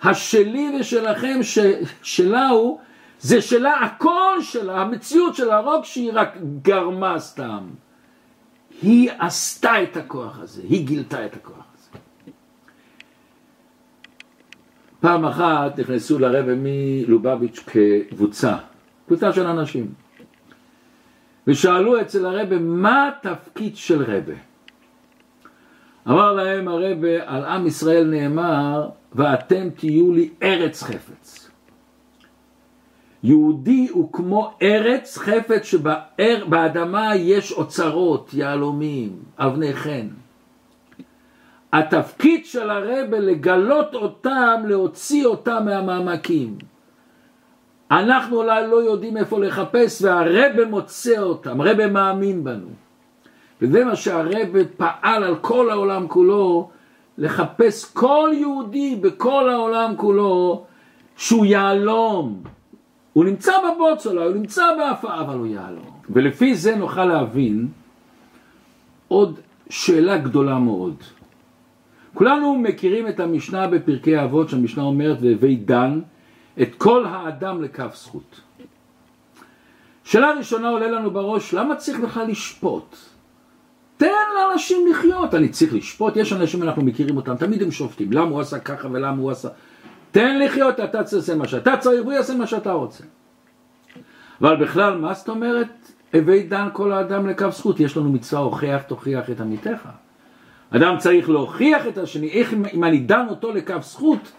[0.03, 1.59] השלי ושלכם ש,
[2.03, 2.79] שלה הוא,
[3.21, 7.69] זה שלה, הכל שלה, המציאות שלה, לא שהיא רק גרמה סתם.
[8.83, 12.01] היא עשתה את הכוח הזה, היא גילתה את הכוח הזה.
[15.01, 18.57] פעם אחת נכנסו לרבה מלובביץ' כקבוצה,
[19.07, 19.93] קבוצה של אנשים,
[21.47, 24.35] ושאלו אצל הרבה מה התפקיד של רבה.
[26.09, 31.51] אמר להם הרבה, על עם ישראל נאמר, ואתם תהיו לי ארץ חפץ.
[33.23, 40.09] יהודי הוא כמו ארץ חפץ שבאדמה יש אוצרות, יהלומים, אבני חן.
[41.73, 46.59] התפקיד של הרבה לגלות אותם, להוציא אותם מהמעמקים.
[47.90, 52.68] אנחנו אולי לא יודעים איפה לחפש והרבה מוצא אותם, הרבה מאמין בנו.
[53.62, 56.70] וזה מה שהרבה פעל על כל העולם כולו,
[57.18, 60.64] לחפש כל יהודי בכל העולם כולו
[61.16, 62.42] שהוא יהלום,
[63.12, 65.90] הוא נמצא בבוצולה, הוא נמצא בהפעה, אבל הוא יהלום.
[66.11, 67.68] ולפי זה נוכל להבין
[69.09, 70.94] עוד שאלה גדולה מאוד.
[72.14, 76.01] כולנו מכירים את המשנה בפרקי האבות, שהמשנה אומרת, והווי דן
[76.62, 78.40] את כל האדם לכף זכות.
[80.05, 82.97] שאלה ראשונה עולה לנו בראש, למה צריך בכלל לשפוט?
[83.97, 88.31] תן לאנשים לחיות, אני צריך לשפוט, יש אנשים אנחנו מכירים אותם, תמיד הם שופטים, למה
[88.31, 89.49] הוא עשה ככה ולמה הוא עשה...
[90.11, 93.05] תן לחיות, אתה תעשה מה שאתה צריך, והוא יעשה מה שאתה רוצה.
[94.40, 97.81] אבל בכלל, מה זאת אומרת, הווי דן כל האדם לקו זכות?
[97.81, 99.88] יש לנו מצווה הוכיח תוכיח את עמיתך.
[100.71, 104.33] אדם צריך להוכיח את השני, איך אם אני דן אותו לקו זכות,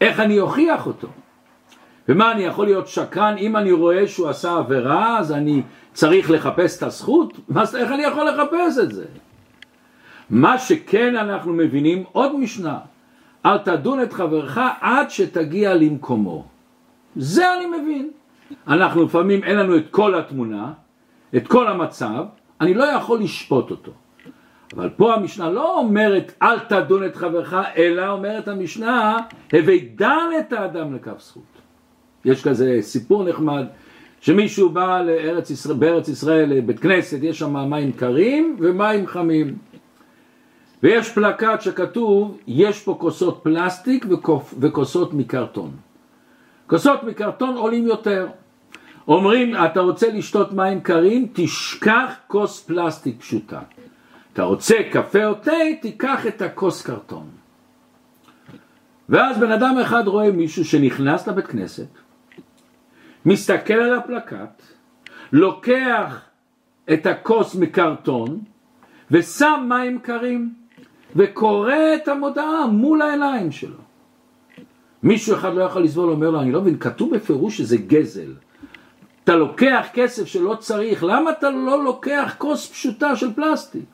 [0.00, 1.08] איך אני אוכיח אותו?
[2.08, 6.78] ומה, אני יכול להיות שקרן אם אני רואה שהוא עשה עבירה, אז אני צריך לחפש
[6.78, 7.32] את הזכות?
[7.48, 9.04] מה, איך אני יכול לחפש את זה?
[10.30, 12.78] מה שכן אנחנו מבינים, עוד משנה,
[13.46, 16.44] אל תדון את חברך עד שתגיע למקומו.
[17.16, 18.10] זה אני מבין.
[18.68, 20.72] אנחנו לפעמים אין לנו את כל התמונה,
[21.36, 22.24] את כל המצב,
[22.60, 23.92] אני לא יכול לשפוט אותו.
[24.76, 29.18] אבל פה המשנה לא אומרת אל תדון את חברך, אלא אומרת המשנה,
[29.52, 31.57] הווי דן את האדם לכף זכות.
[32.24, 33.64] יש כזה סיפור נחמד,
[34.20, 39.58] שמישהו בא לארץ ישראל, בארץ ישראל לבית כנסת, יש שם מים קרים ומים חמים.
[40.82, 44.06] ויש פלקט שכתוב, יש פה כוסות פלסטיק
[44.60, 45.70] וכוסות מקרטון.
[46.66, 48.26] כוסות מקרטון עולים יותר.
[49.08, 53.60] אומרים, אתה רוצה לשתות מים קרים, תשכח כוס פלסטיק פשוטה.
[54.32, 55.52] אתה רוצה קפה או תה,
[55.82, 57.26] תיקח את הכוס קרטון.
[59.08, 61.86] ואז בן אדם אחד רואה מישהו שנכנס לבית כנסת,
[63.28, 64.62] מסתכל על הפלקט,
[65.32, 66.20] לוקח
[66.92, 68.40] את הכוס מקרטון
[69.10, 70.54] ושם מים קרים
[71.16, 73.76] וקורא את המודעה מול העיניים שלו.
[75.02, 78.34] מישהו אחד לא יכול לסבול, אומר לו, אני לא מבין, כתוב בפירוש שזה גזל.
[79.24, 83.84] אתה לוקח כסף שלא צריך, למה אתה לא לוקח כוס פשוטה של פלסטיק?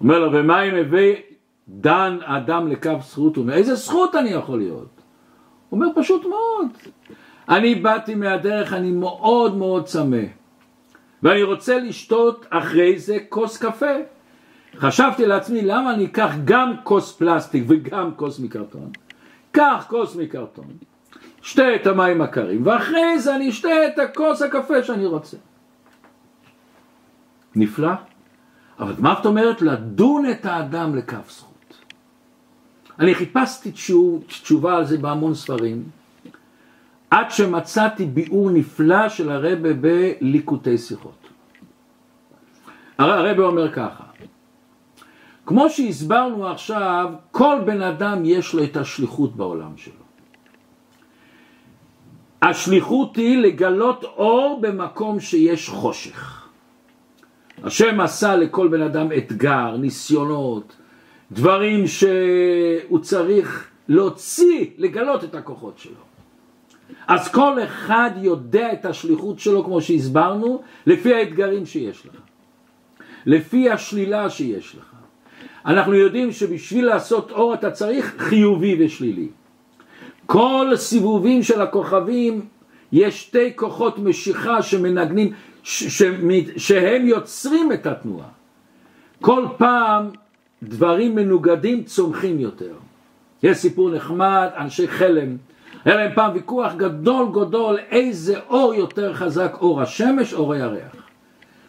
[0.00, 1.14] אומר לו, ומה אם הביא
[1.68, 3.36] דן אדם לקו זכות?
[3.36, 5.00] הוא אומר, איזה זכות אני יכול להיות?
[5.68, 6.66] הוא אומר, פשוט מאוד.
[7.48, 10.22] אני באתי מהדרך, אני מאוד מאוד צמא,
[11.22, 13.94] ואני רוצה לשתות אחרי זה כוס קפה.
[14.76, 18.90] חשבתי לעצמי, למה אני אקח גם כוס פלסטיק וגם כוס מקרטון?
[19.52, 20.66] קח כוס מקרטון,
[21.42, 25.36] שתה את המים הקרים, ואחרי זה אני אשתה את הכוס הקפה שאני רוצה.
[27.56, 27.92] נפלא?
[28.78, 29.62] אבל מה את אומרת?
[29.62, 31.74] לדון את האדם לכף זכות.
[32.98, 33.72] אני חיפשתי
[34.26, 35.84] תשובה על זה בהמון ספרים,
[37.10, 41.28] עד שמצאתי ביאור נפלא של הרבה בליקוטי שיחות.
[42.98, 44.04] הרבה אומר ככה,
[45.46, 50.06] כמו שהסברנו עכשיו, כל בן אדם יש לו את השליחות בעולם שלו.
[52.42, 56.48] השליחות היא לגלות אור במקום שיש חושך.
[57.64, 60.76] השם עשה לכל בן אדם אתגר, ניסיונות,
[61.32, 66.05] דברים שהוא צריך להוציא, לגלות את הכוחות שלו.
[67.06, 72.20] אז כל אחד יודע את השליחות שלו, כמו שהסברנו, לפי האתגרים שיש לך,
[73.26, 74.92] לפי השלילה שיש לך.
[75.66, 79.28] אנחנו יודעים שבשביל לעשות אור אתה צריך חיובי ושלילי.
[80.26, 82.40] כל סיבובים של הכוכבים
[82.92, 86.02] יש שתי כוחות משיכה שמנגנים, ש, ש,
[86.56, 88.28] שהם יוצרים את התנועה.
[89.20, 90.10] כל פעם
[90.62, 92.72] דברים מנוגדים צומחים יותר.
[93.42, 95.36] יש סיפור נחמד, אנשי חלם,
[95.86, 100.96] היה להם פעם ויכוח גדול גדול איזה אור יותר חזק, אור השמש או אור הירח.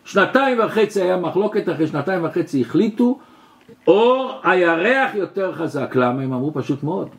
[0.06, 3.20] שנתיים וחצי היה מחלוקת, אחרי שנתיים וחצי החליטו
[3.88, 5.96] אור הירח יותר חזק.
[5.96, 6.22] למה?
[6.22, 7.10] הם אמרו פשוט מאוד.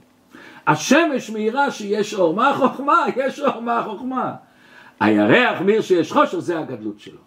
[0.67, 2.35] השמש מאירה שיש אור.
[2.35, 3.05] מה החוכמה?
[3.17, 4.35] יש אור, מה החוכמה?
[5.01, 7.21] הירח מאיר שיש חושך, זה הגדלות שלו.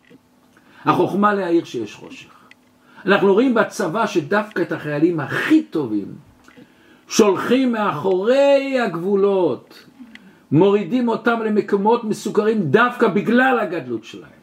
[0.85, 2.29] החוכמה להעיר שיש חושך.
[3.05, 6.30] אנחנו רואים בצבא שדווקא את החיילים הכי טובים
[7.11, 9.85] שולחים מאחורי הגבולות,
[10.51, 14.41] מורידים אותם למקומות מסוכרים דווקא בגלל הגדלות שלהם.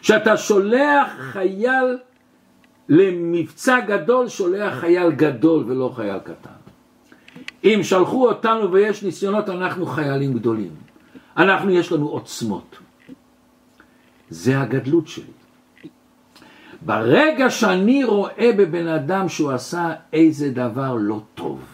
[0.00, 1.98] כשאתה שולח חייל
[2.88, 6.60] למבצע גדול שולח חייל גדול ולא חייל קטן.
[7.64, 10.74] אם שלחו אותנו ויש ניסיונות, אנחנו חיילים גדולים.
[11.36, 12.76] אנחנו, יש לנו עוצמות.
[14.30, 15.24] זה הגדלות שלי.
[16.84, 21.71] ברגע שאני רואה בבן אדם שהוא עשה איזה דבר לא טוב,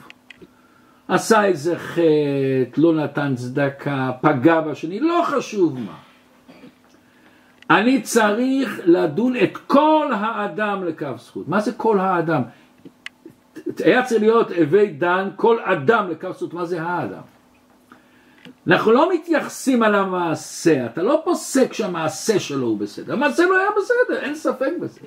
[1.09, 5.95] עשה איזה חטא, לא נתן צדקה, פגע בשני, לא חשוב מה.
[7.71, 11.49] אני צריך לדון את כל האדם לכף זכות.
[11.49, 12.43] מה זה כל האדם?
[13.85, 17.23] היה צריך להיות הווי דן כל אדם לכף זכות, מה זה האדם?
[18.67, 23.69] אנחנו לא מתייחסים על המעשה, אתה לא פוסק שהמעשה שלו הוא בסדר, המעשה לא היה
[23.77, 25.01] בסדר, אין ספק בזה.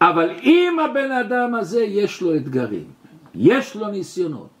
[0.00, 2.86] אבל אם הבן אדם הזה יש לו אתגרים,
[3.34, 4.53] יש לו ניסיונות,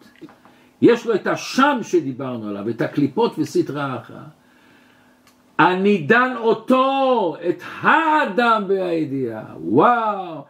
[0.82, 4.14] יש לו את השם שדיברנו עליו, את הקליפות וסטרה אחת,
[5.58, 9.44] אני דן אותו, את האדם והידיעה.
[9.60, 10.44] וואו,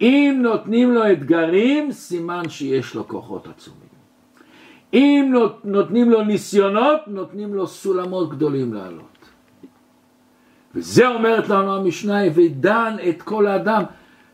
[0.00, 3.92] אם נותנים לו אתגרים, סימן שיש לו כוחות עצומים.
[4.94, 9.18] אם נותנים לו ניסיונות, נותנים לו סולמות גדולים לעלות.
[10.74, 13.82] וזה אומרת לנו המשנה, ודן את כל האדם.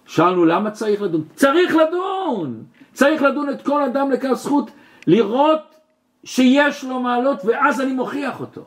[0.06, 1.24] שאלנו למה צריך לדון?
[1.34, 2.62] צריך לדון!
[2.92, 4.70] צריך לדון את כל אדם לכף זכות,
[5.08, 5.60] לראות
[6.24, 8.62] שיש לו מעלות, ואז אני מוכיח אותו.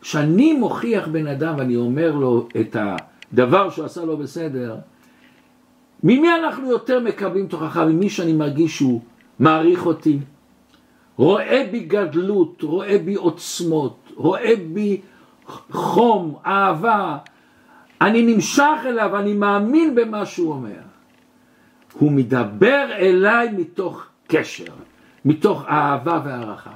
[0.00, 4.76] כשאני מוכיח בן אדם ואני אומר לו את הדבר שהוא עשה לא בסדר,
[6.02, 7.84] ממי אנחנו יותר מקבלים תוכחה?
[7.84, 9.00] ממי שאני מרגיש שהוא
[9.38, 10.18] מעריך אותי,
[11.16, 15.00] רואה בי גדלות, רואה בי עוצמות, רואה בי
[15.70, 17.18] חום, אהבה,
[18.00, 20.82] אני נמשך אליו, אני מאמין במה שהוא אומר.
[21.92, 24.72] הוא מדבר אליי מתוך קשר,
[25.24, 26.70] מתוך אהבה והערכה.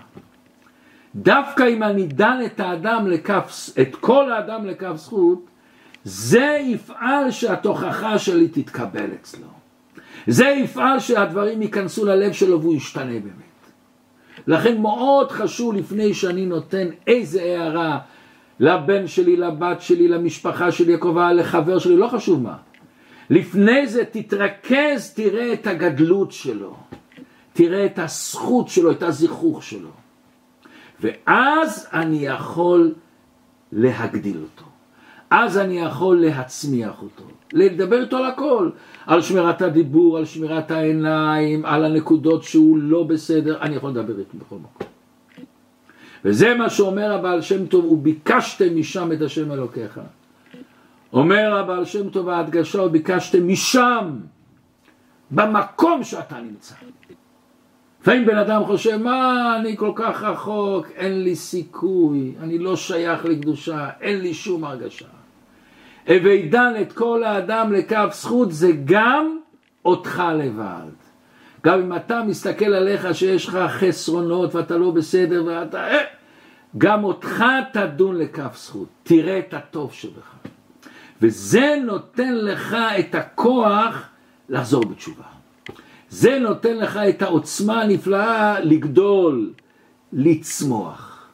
[1.15, 5.47] דווקא אם אני דן את האדם לכף, את כל האדם לכף זכות,
[6.05, 9.47] זה יפעל שהתוכחה שלי תתקבל אצלו.
[10.27, 13.49] זה יפעל שהדברים ייכנסו ללב שלו והוא ישתנה באמת.
[14.47, 17.99] לכן מאוד חשוב לפני שאני נותן איזה הערה
[18.61, 22.57] לבן שלי, לבת שלי, למשפחה שלי הקרובה, לחבר שלי, לא חשוב מה.
[23.31, 26.77] לפני זה תתרכז, תראה את הגדלות שלו,
[27.59, 29.89] תראה את הזכות שלו, את הזיכוך שלו.
[31.01, 32.95] ואז אני יכול
[33.73, 34.65] להגדיל אותו.
[35.31, 38.71] אז אני יכול להצמיח אותו, לדבר איתו על הכל,
[39.07, 44.39] על שמירת הדיבור, על שמירת העיניים, על הנקודות שהוא לא בסדר, אני יכול לדבר איתו
[44.39, 44.89] בכל מקום.
[46.25, 50.01] וזה מה שאומר הבעל שם טוב, וביקשתם משם את השם אלוקיך.
[51.13, 54.11] אומר הבעל שם טוב ההדגשה, וביקשתם משם,
[55.31, 56.75] במקום שאתה נמצא.
[58.09, 63.25] לפעמים בן אדם חושב, מה, אני כל כך רחוק, אין לי סיכוי, אני לא שייך
[63.25, 65.07] לקדושה, אין לי שום הרגשה.
[66.09, 69.39] הווי דן את כל האדם לקו זכות, זה גם
[69.85, 70.91] אותך לבד.
[71.65, 75.89] גם אם אתה מסתכל עליך שיש לך חסרונות ואתה לא בסדר ואתה...
[75.89, 76.05] אה,
[76.79, 80.35] גם אותך תדון לכף זכות, תראה את הטוב שבך.
[81.23, 84.09] וזה נותן לך את הכוח
[84.49, 85.38] לחזור בתשובה.
[86.11, 89.53] זה נותן לך את העוצמה הנפלאה לגדול,
[90.13, 91.29] לצמוח.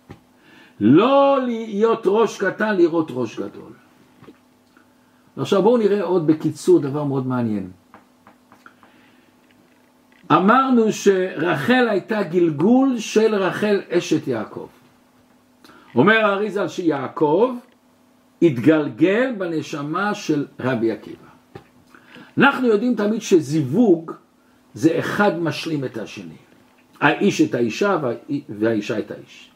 [0.80, 3.72] לא להיות ראש קטן, לראות ראש גדול.
[5.36, 7.70] עכשיו בואו נראה עוד בקיצור דבר מאוד מעניין.
[10.32, 14.66] אמרנו שרחל הייתה גלגול של רחל אשת יעקב.
[15.94, 17.54] אומר האריזה שיעקב
[18.42, 21.28] התגלגל בנשמה של רבי עקיבא.
[22.38, 24.12] אנחנו יודעים תמיד שזיווג
[24.74, 26.36] זה אחד משלים את השני.
[27.00, 27.98] האיש את האישה
[28.48, 29.50] והאישה את האיש.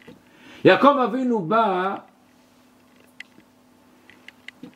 [0.64, 1.96] יעקב אבינו בא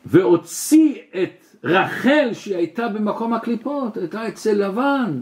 [0.05, 5.21] והוציא את רחל שהיא הייתה במקום הקליפות, הייתה אצל לבן,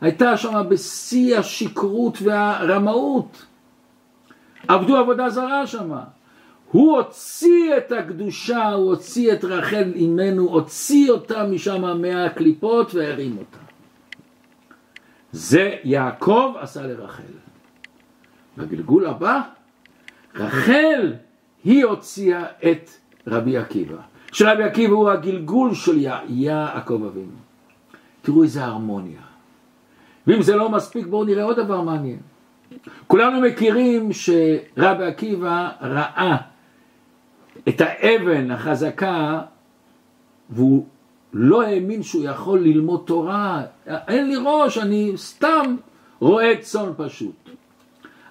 [0.00, 3.46] הייתה שם בשיא השכרות והרמאות.
[4.68, 5.92] עבדו עבודה זרה שם.
[6.70, 13.61] הוא הוציא את הקדושה, הוא הוציא את רחל אימנו, הוציא אותה משם מהקליפות והרים אותה.
[15.32, 17.22] זה יעקב עשה לרחל.
[18.58, 19.40] בגלגול הבא,
[20.34, 21.14] רחל
[21.64, 22.90] היא הוציאה את
[23.26, 23.96] רבי עקיבא.
[24.32, 27.36] שרבי עקיבא הוא הגלגול של יעקב אבינו.
[28.22, 29.20] תראו איזה הרמוניה.
[30.26, 32.18] ואם זה לא מספיק בואו נראה עוד דבר מעניין.
[33.06, 36.36] כולנו מכירים שרבי עקיבא ראה
[37.68, 39.40] את האבן החזקה
[40.50, 40.86] והוא
[41.32, 45.76] לא האמין שהוא יכול ללמוד תורה, אין לי ראש, אני סתם
[46.20, 47.50] רועה צאן פשוט.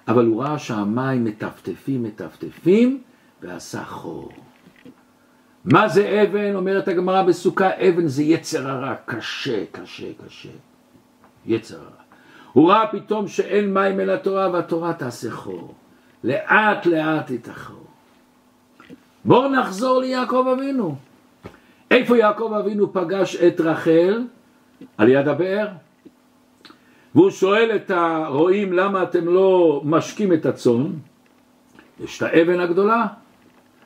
[0.08, 3.00] אבל הוא ראה שהמים מטפטפים, מטפטפים,
[3.42, 4.32] ועשה חור.
[5.64, 6.54] מה זה אבן?
[6.54, 10.48] אומרת הגמרא בסוכה, אבן זה יצר הרע, קשה, קשה, קשה.
[11.46, 12.02] יצר הרע.
[12.52, 15.74] הוא ראה פתאום שאין מים אל התורה והתורה תעשה חור.
[16.24, 17.86] לאט לאט יתחור.
[19.24, 20.96] בואו נחזור ליעקב אבינו.
[21.92, 24.24] איפה יעקב אבינו פגש את רחל?
[24.98, 25.68] על יד הבאר.
[27.14, 30.86] והוא שואל את הרועים למה אתם לא משקים את הצאן?
[32.00, 33.06] יש את האבן הגדולה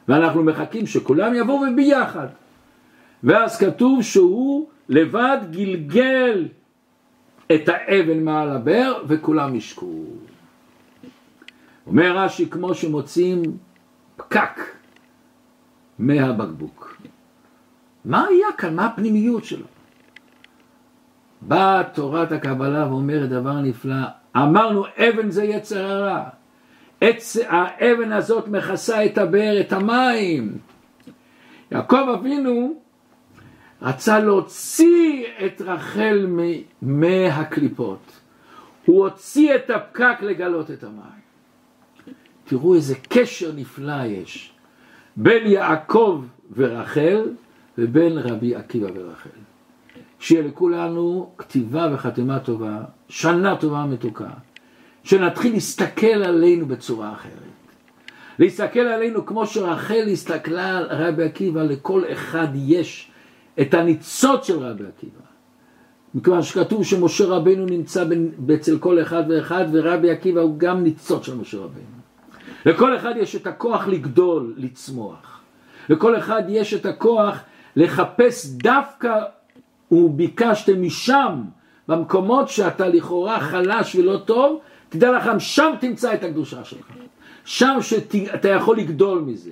[0.09, 2.27] ואנחנו מחכים שכולם יבואו ביחד.
[3.23, 6.49] ואז כתוב שהוא לבד גלגל
[7.55, 10.05] את האבן מעל הבאר וכולם ישקו.
[11.87, 13.43] אומר רש"י כמו שמוצאים
[14.17, 14.61] פקק
[15.99, 16.97] מהבקבוק.
[18.07, 18.75] מה היה כאן?
[18.75, 19.67] מה הפנימיות שלו?
[21.43, 26.29] באה תורת הקבלה ואומרת דבר נפלא, אמרנו אבן זה יצר הרע,
[27.49, 30.59] האבן הזאת מכסה את הבאר, את המים.
[31.71, 32.81] יעקב אבינו
[33.83, 36.27] רצה להוציא את רחל
[36.83, 38.13] מהקליפות.
[38.85, 41.27] הוא הוציא את הפקק לגלות את המים.
[42.45, 44.53] תראו איזה קשר נפלא יש
[45.17, 46.25] בין יעקב
[46.57, 47.29] ורחל
[47.79, 49.31] ובין רבי עקיבא ורחל.
[50.19, 54.31] שיהיה לכולנו כתיבה וחתימה טובה, שנה טובה מתוקה,
[55.05, 57.33] שנתחיל להסתכל עלינו בצורה אחרת.
[58.39, 63.11] להסתכל עלינו כמו שרחל הסתכלה על רבי עקיבא, לכל אחד יש
[63.61, 65.27] את הניצוץ של רבי עקיבא.
[66.15, 68.05] מכיוון שכתוב שמשה רבנו נמצא
[68.55, 71.97] אצל כל אחד ואחד, ורבי עקיבא הוא גם ניצוץ של משה רבנו.
[72.67, 75.41] לכל אחד יש את הכוח לגדול, לצמוח.
[75.89, 77.39] לכל אחד יש את הכוח
[77.77, 79.19] לחפש דווקא,
[79.93, 81.43] וביקשתם משם,
[81.89, 86.87] במקומות שאתה לכאורה חלש ולא טוב, תדע לכם, שם תמצא את הקדושה שלך.
[87.45, 89.51] שם שאתה יכול לגדול מזה.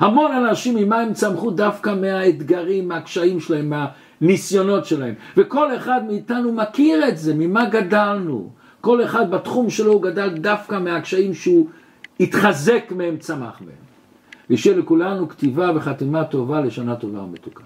[0.00, 1.50] המון אנשים, ממה הם צמחו?
[1.50, 3.72] דווקא מהאתגרים, מהקשיים שלהם,
[4.20, 5.14] מהניסיונות שלהם.
[5.36, 8.50] וכל אחד מאיתנו מכיר את זה, ממה גדלנו.
[8.80, 11.66] כל אחד בתחום שלו הוא גדל דווקא מהקשיים שהוא
[12.20, 13.85] התחזק מהם, צמח מהם.
[14.50, 17.64] ושיהיה לכולנו כתיבה וחתימה טובה לשנה טובה ומתוקה.